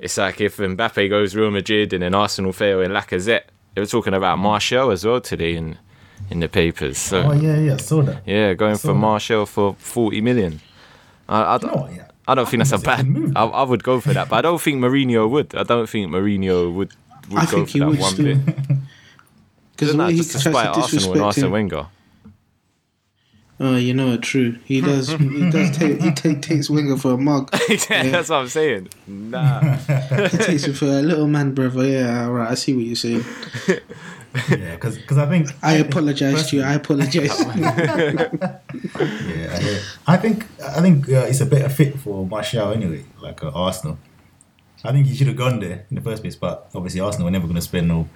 [0.00, 3.44] it's like if Mbappe goes Real Madrid and then Arsenal fail in Lacazette.
[3.74, 5.78] They were talking about Martial as well today in
[6.30, 6.98] in the papers.
[6.98, 8.22] So Oh, yeah, yeah, saw that.
[8.26, 8.94] yeah, going for that.
[8.94, 10.60] Martial for forty million.
[11.28, 12.08] I, I, don't, No, yeah.
[12.26, 13.06] I don't think that's a think it's a bad.
[13.06, 13.32] move.
[13.36, 15.54] I, I would go for that, but I don't think Mourinho would.
[15.54, 16.92] I don't think Mourinho would
[17.30, 18.38] would I go think for that one bit.
[19.78, 21.50] Because that just to spite Arsenal and disrespect Arsene.
[21.52, 21.86] Wenger?
[23.60, 24.58] Oh, you know it, true.
[24.64, 25.08] He does.
[25.08, 26.00] he does take.
[26.00, 27.50] He take, takes Wenger for a mug.
[27.88, 28.88] That's what I'm saying.
[29.06, 29.60] Nah.
[30.28, 31.86] He takes him for a little man, brother.
[31.86, 32.50] Yeah, all right.
[32.50, 33.24] I see what you're saying.
[34.50, 35.48] Yeah, because I think.
[35.62, 36.62] I apologize to you.
[36.62, 37.40] I apologize.
[37.56, 38.28] Yeah,
[40.06, 43.50] I, I think I think uh, it's a better fit for Martial anyway, like uh,
[43.54, 43.98] Arsenal.
[44.84, 47.30] I think he should have gone there in the first place, but obviously Arsenal were
[47.30, 48.06] never going to spend no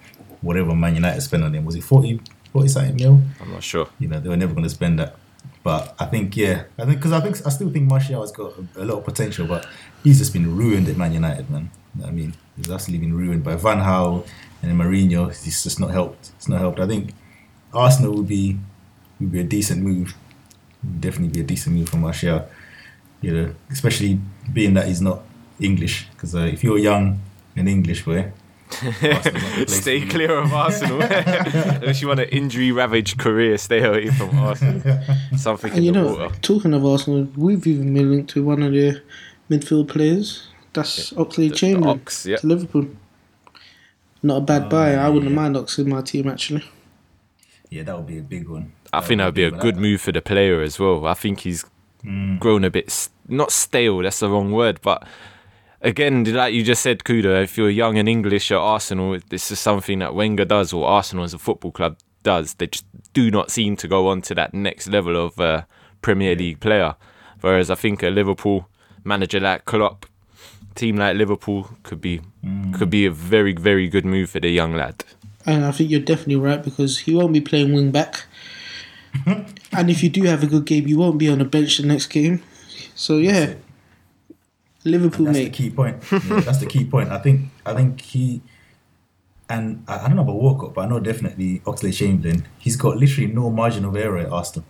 [0.43, 1.65] whatever Man United spent on him.
[1.65, 2.21] Was it 40,
[2.53, 3.21] 40 something mil?
[3.41, 3.89] I'm not sure.
[3.99, 5.17] You know, they were never going to spend that.
[5.63, 8.53] But I think, yeah, I think because I think I still think Martial has got
[8.77, 9.67] a, a lot of potential, but
[10.03, 11.71] he's just been ruined at Man United, man.
[12.05, 14.27] I mean, he's absolutely been ruined by Van Gaal
[14.63, 15.29] and Mourinho.
[15.29, 16.33] It's just not helped.
[16.37, 16.81] It's not helped.
[16.81, 17.15] I think
[17.73, 18.59] Arsenal would be
[19.21, 20.15] would be a decent move.
[20.99, 22.49] Definitely be a decent move for Martial.
[23.21, 24.19] You know, especially
[24.53, 25.23] being that he's not
[25.61, 26.09] English.
[26.11, 27.21] Because uh, if you're young
[27.55, 28.33] and English, boy,
[28.75, 31.03] Arsenal's not the place Stay clear of Arsenal.
[31.03, 35.01] Unless you want an injury ravaged career, stay away from Arsenal.
[35.37, 36.35] Something and in you the know, water.
[36.43, 39.03] talking of Arsenal, we've even been linked to one of their
[39.51, 40.49] midfield players.
[40.73, 42.37] That's Oxlade The- the Chamberlain Ox, yeah.
[42.37, 42.87] to Liverpool.
[44.23, 44.95] Not a bad oh, buy.
[44.95, 46.65] I wouldn't mind Ox in my team actually.
[47.71, 48.73] Yeah, that would be a big one.
[48.93, 51.07] I think that would be a good move for the player as well.
[51.07, 51.65] I think he's
[52.05, 52.39] mm.
[52.39, 55.07] grown a bit, s- not stale, that's the wrong word, but
[55.83, 59.61] again, like you just said, Kuda, if you're young and English at Arsenal, this is
[59.61, 62.55] something that Wenger does or Arsenal as a football club does.
[62.55, 65.63] They just do not seem to go on to that next level of uh,
[66.01, 66.95] Premier League player.
[67.41, 68.69] Whereas I think a Liverpool
[69.05, 70.07] manager like Klopp,
[70.75, 72.23] team like Liverpool could be
[72.73, 75.05] could be a very very good move for the young lad.
[75.45, 78.27] And I think you're definitely right because he won't be playing wing back.
[79.27, 81.87] and if you do have a good game, you won't be on the bench the
[81.87, 82.43] next game.
[82.95, 83.55] So yeah,
[84.85, 86.03] Liverpool That's the key point.
[86.13, 87.11] Yeah, that's the key point.
[87.11, 88.43] I think I think he
[89.49, 92.47] and I, I don't know about Walcott, but I know definitely Oxlade Chamberlain.
[92.59, 94.67] He's got literally no margin of error at Arsenal.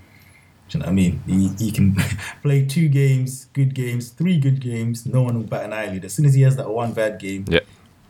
[0.69, 1.23] Do you know what I mean?
[1.27, 1.97] He, he can
[2.43, 5.05] play two games, good games, three good games.
[5.07, 6.05] No one will bat an eyelid.
[6.05, 7.61] As soon as he has that one bad game, Yeah.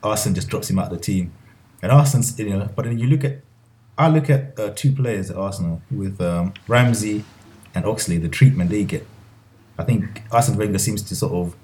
[0.02, 1.32] Arsenal just drops him out of the team.
[1.82, 3.40] And Arsenal's, you know, but then you look at,
[3.98, 7.24] I look at uh, two players at Arsenal with um, Ramsey
[7.74, 9.06] and Oxlade, the treatment they get.
[9.78, 11.56] I think Arsene Wenger seems to sort of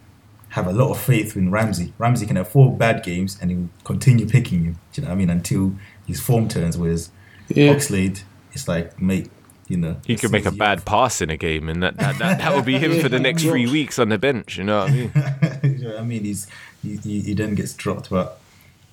[0.51, 1.93] have a lot of faith in Ramsey.
[1.99, 4.73] Ramsey can have four bad games and he'll continue picking you.
[4.93, 5.31] Do you know what I mean?
[5.31, 5.75] Until
[6.07, 6.77] his form turns.
[6.79, 7.11] Whereas
[7.49, 7.75] Yeah.
[7.75, 9.31] Oxlade, it's like, mate,
[9.69, 9.97] you know.
[10.07, 12.65] He could make a bad pass in a game, and that that, that, that would
[12.65, 14.57] be him for the next three weeks on the bench.
[14.59, 15.13] You know what I mean?
[15.63, 16.25] you know what I mean?
[16.25, 16.47] He's
[16.83, 18.41] he, he, he then gets dropped, but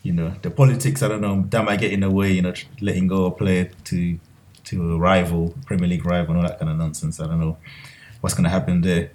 [0.03, 1.01] you know the politics.
[1.01, 1.45] I don't know.
[1.49, 2.33] That might get in the way.
[2.33, 4.19] You know, letting go a player to
[4.65, 7.19] to a rival, Premier League rival, and all that kind of nonsense.
[7.19, 7.57] I don't know
[8.21, 9.11] what's going to happen there.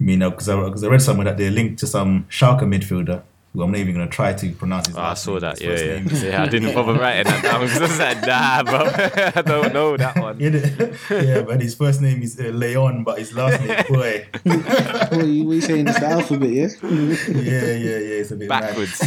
[0.00, 3.22] I mean, because I, 'cause I read somewhere that they're linked to some Schalke midfielder.
[3.52, 4.98] Who I'm not even going to try to pronounce his.
[4.98, 5.58] Oh, I saw that.
[5.62, 5.98] Yeah, yeah.
[6.00, 6.42] name yeah.
[6.42, 8.80] I didn't bother writing that down because I was like, nah, bro,
[9.34, 10.38] I don't know that one.
[11.10, 14.26] Yeah, but his first name is uh, Leon, but his last name is Boy.
[14.42, 15.88] What are you, what are you saying?
[15.88, 16.68] It's the alphabet, yeah.
[16.82, 18.20] yeah, yeah, yeah.
[18.20, 18.60] It's a bit mad.
[18.60, 19.00] Backwards.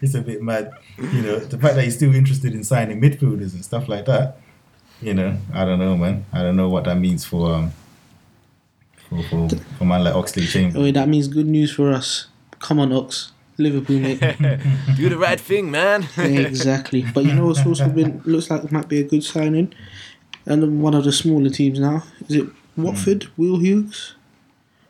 [0.00, 0.70] it's a bit mad.
[0.98, 4.38] You know, the fact that he's still interested in signing midfielders and stuff like that.
[5.00, 6.24] You know, I don't know, man.
[6.32, 7.72] I don't know what that means for um
[9.12, 10.88] for for, for man like Oxlade Chamberlain.
[10.88, 12.26] Oh, that means good news for us.
[12.58, 13.32] Come on, Ox.
[13.58, 14.18] Liverpool, mate.
[14.96, 16.08] Do the right thing, man.
[16.16, 17.04] exactly.
[17.14, 19.72] But you know what's also been looks like it might be a good signing,
[20.46, 22.46] and one of the smaller teams now is it
[22.76, 23.24] Watford?
[23.24, 23.42] Hmm.
[23.42, 24.14] Will Hughes.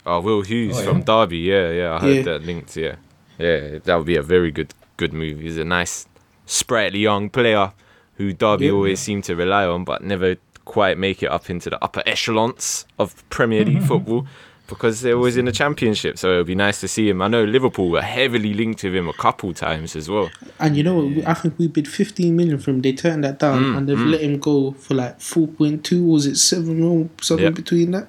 [0.06, 0.86] Oh, Will Hughes Oh, yeah.
[0.86, 1.38] from Derby.
[1.38, 1.94] Yeah, yeah.
[1.94, 2.22] I heard Yeah.
[2.22, 2.76] that linked.
[2.76, 2.96] Yeah,
[3.38, 3.78] yeah.
[3.84, 5.40] That would be a very good, good move.
[5.40, 6.06] He's a nice,
[6.46, 7.72] sprightly young player
[8.16, 8.72] who Derby Yeah.
[8.72, 12.86] always seem to rely on, but never quite make it up into the upper echelons
[12.98, 14.26] of Premier League football
[14.68, 16.16] because they're always in the Championship.
[16.18, 17.20] So it would be nice to see him.
[17.20, 20.30] I know Liverpool were heavily linked with him a couple times as well.
[20.58, 21.04] And you know what?
[21.06, 22.80] we- I think we bid 15 million for him.
[22.80, 26.06] They turned that down Mm, and they've let him go for like 4.2.
[26.06, 27.50] Was it 7 or something Yeah.
[27.50, 28.08] between that?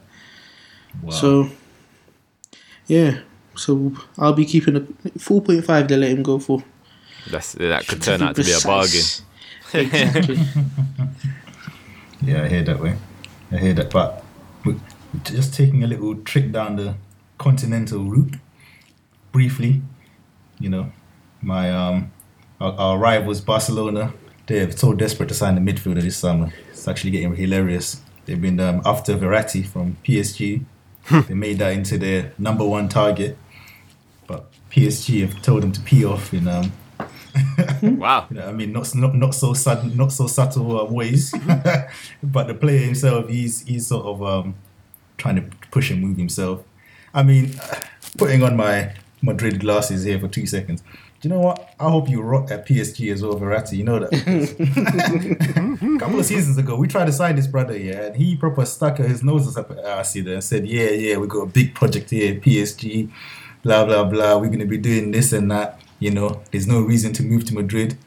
[1.01, 1.09] Wow.
[1.11, 1.49] So,
[2.87, 3.19] Yeah.
[3.55, 4.81] So I'll be keeping a
[5.19, 5.87] four point five.
[5.87, 6.63] They let him go for.
[7.29, 9.01] That's that could turn out to be a bargain.
[9.73, 10.39] Exactly.
[12.25, 12.95] Yeah, I hear that way.
[13.51, 14.23] I hear that, but
[15.23, 16.95] just taking a little trip down the
[17.37, 18.35] continental route,
[19.33, 19.81] briefly.
[20.59, 20.91] You know,
[21.41, 22.11] my um,
[22.61, 24.13] our, our rivals Barcelona,
[24.47, 26.53] they're so desperate to sign the midfielder this summer.
[26.69, 28.01] It's actually getting hilarious.
[28.25, 30.63] They've been um, after Verratti from PSG.
[31.27, 33.37] they made that into their number one target,
[34.27, 36.71] but PSG have told them to pee off in um,
[37.81, 38.27] Wow.
[38.29, 41.31] you know, I mean, not not not so sudden, not so subtle um, ways,
[42.23, 44.55] but the player himself, he's he's sort of um,
[45.17, 46.63] trying to push and move himself.
[47.13, 47.55] I mean,
[48.17, 50.81] putting on my Madrid glasses here for two seconds.
[51.23, 51.73] Do you know what?
[51.79, 53.77] I hope you rot at PSG as well, Verratti.
[53.77, 54.11] You know that.
[55.95, 58.65] A couple of seasons ago, we tried to sign this brother, yeah, and he proper
[58.65, 61.75] stuck his nose up at us there and said, "Yeah, yeah, we got a big
[61.75, 63.09] project here, PSG,
[63.61, 64.37] blah blah blah.
[64.37, 65.79] We're gonna be doing this and that.
[66.03, 67.97] You know, there's no reason to move to Madrid."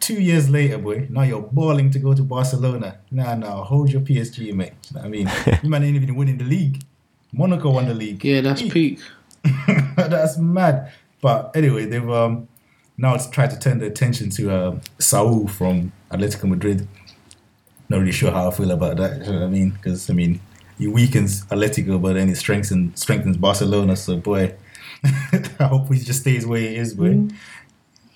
[0.00, 2.98] Two years later, boy, now you're balling to go to Barcelona.
[3.10, 4.72] Nah, nah, hold your PSG, mate.
[4.90, 5.30] You know what I mean,
[5.62, 6.82] you might ain't even winning the league.
[7.32, 8.24] Monaco won the league.
[8.24, 9.00] Yeah, that's peak.
[9.96, 10.92] That's mad.
[11.20, 12.48] But anyway, they've um,
[12.96, 16.88] now it's tried to turn the attention to um, Saul from Atletico Madrid.
[17.88, 19.18] Not really sure how I feel about that.
[19.24, 19.70] You know what I mean?
[19.70, 20.40] Because I mean,
[20.78, 23.96] he weakens Atletico, but then it strengthens strengthens Barcelona.
[23.96, 24.54] So boy,
[25.04, 27.28] I hope he just stays where he is, boy.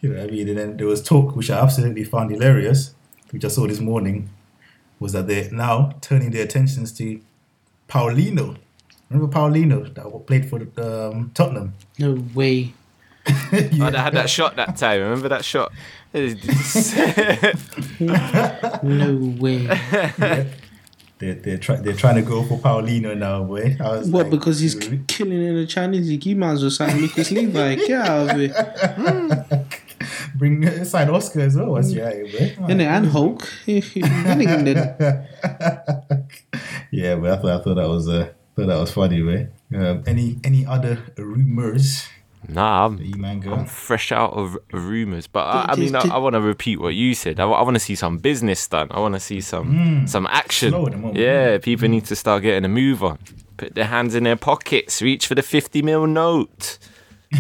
[0.01, 0.49] You know what I mean?
[0.49, 2.95] And then there was talk, which I absolutely found hilarious,
[3.31, 4.31] which I saw this morning,
[4.99, 7.21] was that they're now turning their attentions to
[7.89, 8.57] Paulinho.
[9.11, 11.75] Remember Paulinho that played for um, Tottenham?
[11.99, 12.75] No way.
[13.55, 15.01] Oh, they had that shot that time.
[15.01, 15.73] Remember that shot?
[18.83, 19.67] No way.
[21.23, 23.77] They're they're, try, they're trying to go for Paulinho now, boy.
[23.79, 24.07] What?
[24.07, 25.03] like, Because he's really?
[25.07, 26.27] killing in the Chinese league.
[26.27, 27.77] You might as well sign Lucas Levi.
[27.77, 29.67] Get out of here.
[30.35, 31.71] bring sign Oscar as well.
[31.71, 32.57] What's your idea, boy?
[32.67, 32.87] Innit?
[32.87, 33.49] And Hulk.
[36.91, 39.47] Yeah, but I thought I thought that was uh, thought that was funny, way.
[39.75, 42.09] Um, any any other rumors?
[42.55, 43.43] Nah, I'm, you man?
[43.49, 46.95] I'm fresh out of rumors, but I, I mean, I, I want to repeat what
[46.95, 47.41] you said.
[47.41, 48.89] I, want to see some business done.
[48.91, 50.09] I want to see some mm.
[50.09, 50.71] some action.
[50.71, 51.19] Slow at the moment.
[51.19, 53.19] Yeah, people need to start getting a move on.
[53.57, 55.03] Put their hands in their pockets.
[55.03, 56.79] Reach for the fifty mil note.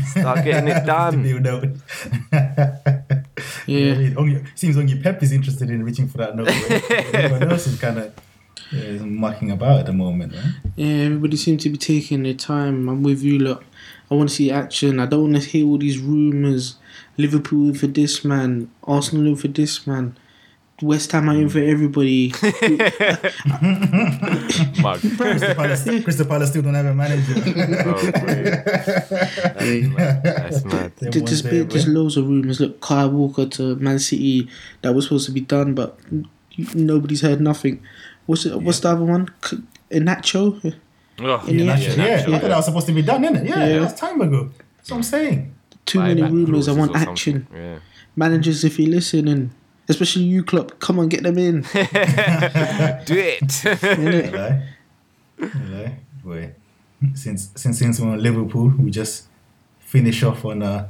[0.07, 1.25] Start getting it done.
[1.25, 1.62] You know.
[3.66, 3.94] Yeah.
[3.94, 6.48] I only, seems only Pep is interested in reaching for that note.
[6.48, 6.90] right?
[7.14, 8.14] Everyone else is kind of
[8.72, 10.35] yeah, mucking about at the moment.
[10.35, 10.52] Right?
[10.76, 12.88] Yeah, everybody seems to be taking their time.
[12.88, 13.64] I'm with you, look.
[14.11, 15.00] I want to see action.
[15.00, 16.76] I don't want to hear all these rumours.
[17.18, 20.16] Liverpool in for this man, Arsenal in for this man,
[20.82, 22.28] West Ham are in for everybody.
[24.82, 25.00] Mug.
[25.00, 27.35] Crystal Palace, Crystal Palace still don't have a manager.
[27.87, 28.44] Oh, great.
[28.64, 30.22] That's mad.
[30.24, 30.96] That's mad.
[30.96, 32.61] Them There's just, there, just loads of rumours.
[32.61, 34.48] Look, Kyle Walker to Man City,
[34.82, 35.98] that was supposed to be done, but
[36.74, 37.82] nobody's heard nothing.
[38.26, 39.28] What's it, What's the other one?
[39.42, 39.58] K-
[39.90, 40.74] Iheanacho?
[41.20, 43.48] Oh, In the Yeah, yeah, I thought that was supposed to be done, innit?
[43.48, 43.78] Yeah, Yeah.
[43.80, 44.50] that's time ago.
[44.76, 45.54] That's what I'm saying.
[45.85, 46.68] Too Buy many back rumours.
[46.68, 47.46] I want action.
[47.54, 47.78] Yeah.
[48.16, 49.50] Managers, if you're listening,
[49.88, 51.62] especially you, Klopp, come on, get them in.
[51.62, 51.68] Do
[53.18, 53.42] it.
[53.42, 54.30] innit?
[54.30, 54.61] Hello.
[55.38, 55.88] Hello.
[56.24, 56.54] Boy.
[57.14, 59.26] Since since since we're on Liverpool, we just
[59.80, 60.88] finish off on uh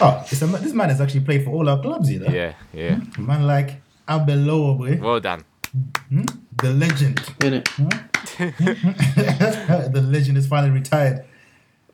[0.00, 2.28] Oh, it's a, this man has actually played for all our clubs, you know.
[2.28, 3.00] yeah, yeah.
[3.16, 5.42] A man like Arbeloa, boy, Well done.
[6.62, 7.16] The legend.
[7.40, 7.66] innit?
[9.92, 11.24] the legend is finally retired.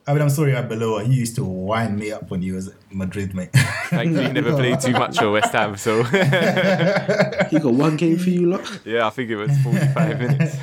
[0.06, 1.06] I mean, I'm sorry, Arbeloa.
[1.06, 3.50] He used to wind me up when he was at Madrid, mate.
[3.52, 6.02] Thankfully, he never played too much for West Ham, so
[7.50, 8.80] He got one game for you, lot.
[8.84, 10.56] yeah, I think it was 45 minutes.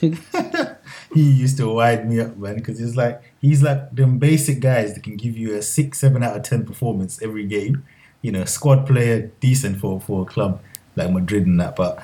[1.14, 4.94] he used to wind me up, man, because he's like he's like them basic guys
[4.94, 7.84] that can give you a six, seven out of ten performance every game.
[8.22, 10.60] You know, squad player, decent for for a club
[10.94, 11.74] like Madrid and that.
[11.74, 12.02] But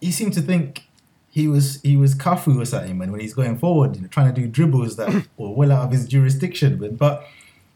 [0.00, 0.86] he seemed to think
[1.30, 4.34] he was he was Cafu or something, man, when he's going forward, you know, trying
[4.34, 6.76] to do dribbles that were well out of his jurisdiction.
[6.76, 7.26] But but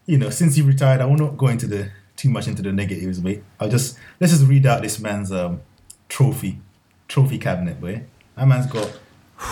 [0.05, 2.71] you know, since he retired, I will not go into the too much into the
[2.71, 3.43] negatives, mate.
[3.59, 5.61] I'll just let's just read out this man's um
[6.09, 6.59] trophy
[7.07, 8.03] trophy cabinet, boy.
[8.35, 8.87] That man's got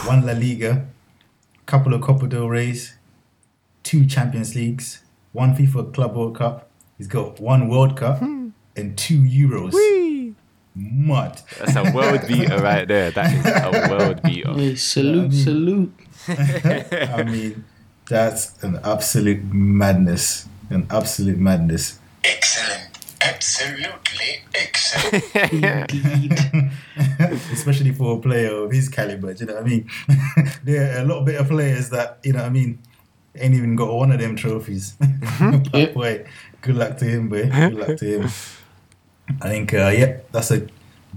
[0.05, 0.85] one La Liga,
[1.65, 2.95] couple of Copa del Rey's,
[3.83, 6.69] two Champions Leagues, one FIFA Club World Cup.
[6.97, 8.21] He's got one World Cup
[8.75, 9.71] and two Euros.
[10.75, 11.39] Mud.
[11.59, 13.11] That's a world beater right there.
[13.11, 14.53] That is a world beater.
[14.53, 15.93] Hey, salute, I mean- salute.
[16.27, 17.65] I mean,
[18.07, 20.47] that's an absolute madness.
[20.69, 21.99] An absolute madness.
[22.23, 22.89] Excellent.
[23.21, 25.53] Absolutely excellent.
[25.53, 26.71] Indeed.
[27.53, 29.33] especially for a player of his caliber.
[29.33, 29.89] Do you know what I mean?
[30.63, 32.39] there are a lot of better players that you know.
[32.39, 32.79] what I mean,
[33.35, 34.95] ain't even got one of them trophies.
[34.99, 35.63] Mm-hmm.
[35.71, 35.93] but Yep.
[35.93, 36.25] boy,
[36.61, 37.49] good luck to him, boy.
[37.49, 38.29] Good luck to him.
[39.41, 40.67] I think, uh, yeah, that's a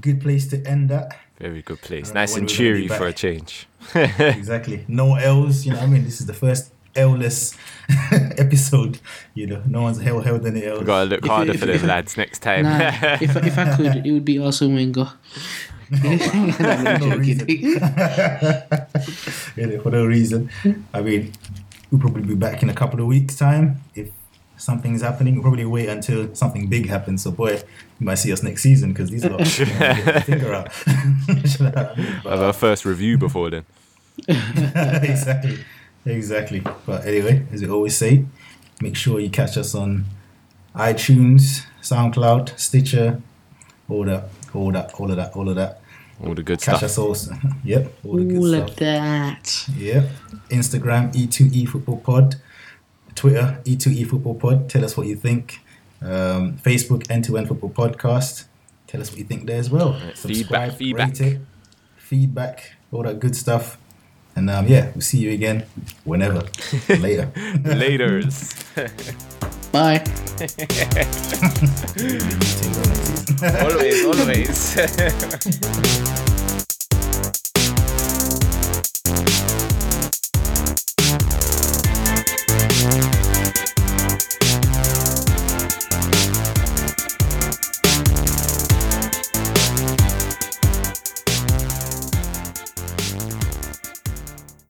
[0.01, 1.17] good place to end that.
[1.39, 2.15] Very good place.
[2.15, 3.67] Nice and we're gonna be cheery for a change.
[3.95, 4.85] exactly.
[4.89, 6.05] No L's, you know what I mean?
[6.05, 7.55] This is the first L-less
[8.39, 9.01] episode,
[9.35, 9.63] you know.
[9.67, 10.79] No one's hell held any L's.
[10.79, 12.63] We've gotta look If- harder if- for them if- lads next time.
[12.65, 15.09] Nah, if if I could, it would be Arsene Wenger.
[15.93, 17.49] I'm no joking.
[19.57, 20.51] you for no reason.
[20.93, 21.33] I mean,
[21.91, 24.11] we'll probably be back in a couple of weeks' time if
[24.57, 25.35] something's happening.
[25.35, 27.23] We'll probably wait until something big happens.
[27.23, 30.55] So, boy, you might see us next season because these lot you know, get finger
[30.55, 30.73] out.
[30.87, 32.07] You know what I mean?
[32.07, 33.65] Have our first review before then.
[34.29, 35.59] exactly,
[36.05, 36.63] exactly.
[36.87, 38.25] But anyway, as we always say,
[38.81, 40.05] make sure you catch us on
[40.75, 43.21] iTunes, SoundCloud, Stitcher,
[43.89, 45.81] all that, all that, all of that, all of that.
[46.25, 46.81] All the good Catch stuff.
[46.81, 47.35] Catch us also.
[47.65, 48.69] Yep, all the good All stuff.
[48.71, 49.69] of that.
[49.77, 50.09] Yep.
[50.49, 52.37] Instagram E2E Football Pod.
[53.17, 54.71] Twitter E2E Football Pod.
[54.71, 55.59] Tell us what you think.
[56.01, 58.45] Um, Facebook End to End Football Podcast.
[58.87, 59.99] Tell us what you think there as well.
[60.15, 61.09] feedback, feedback.
[61.09, 61.41] rate it,
[61.97, 63.79] feedback, all that good stuff.
[64.37, 65.65] And um, yeah, we'll see you again
[66.05, 66.41] whenever.
[66.89, 67.33] Later.
[67.65, 68.55] Laters.
[69.73, 70.05] Bye.
[73.65, 74.77] always, always.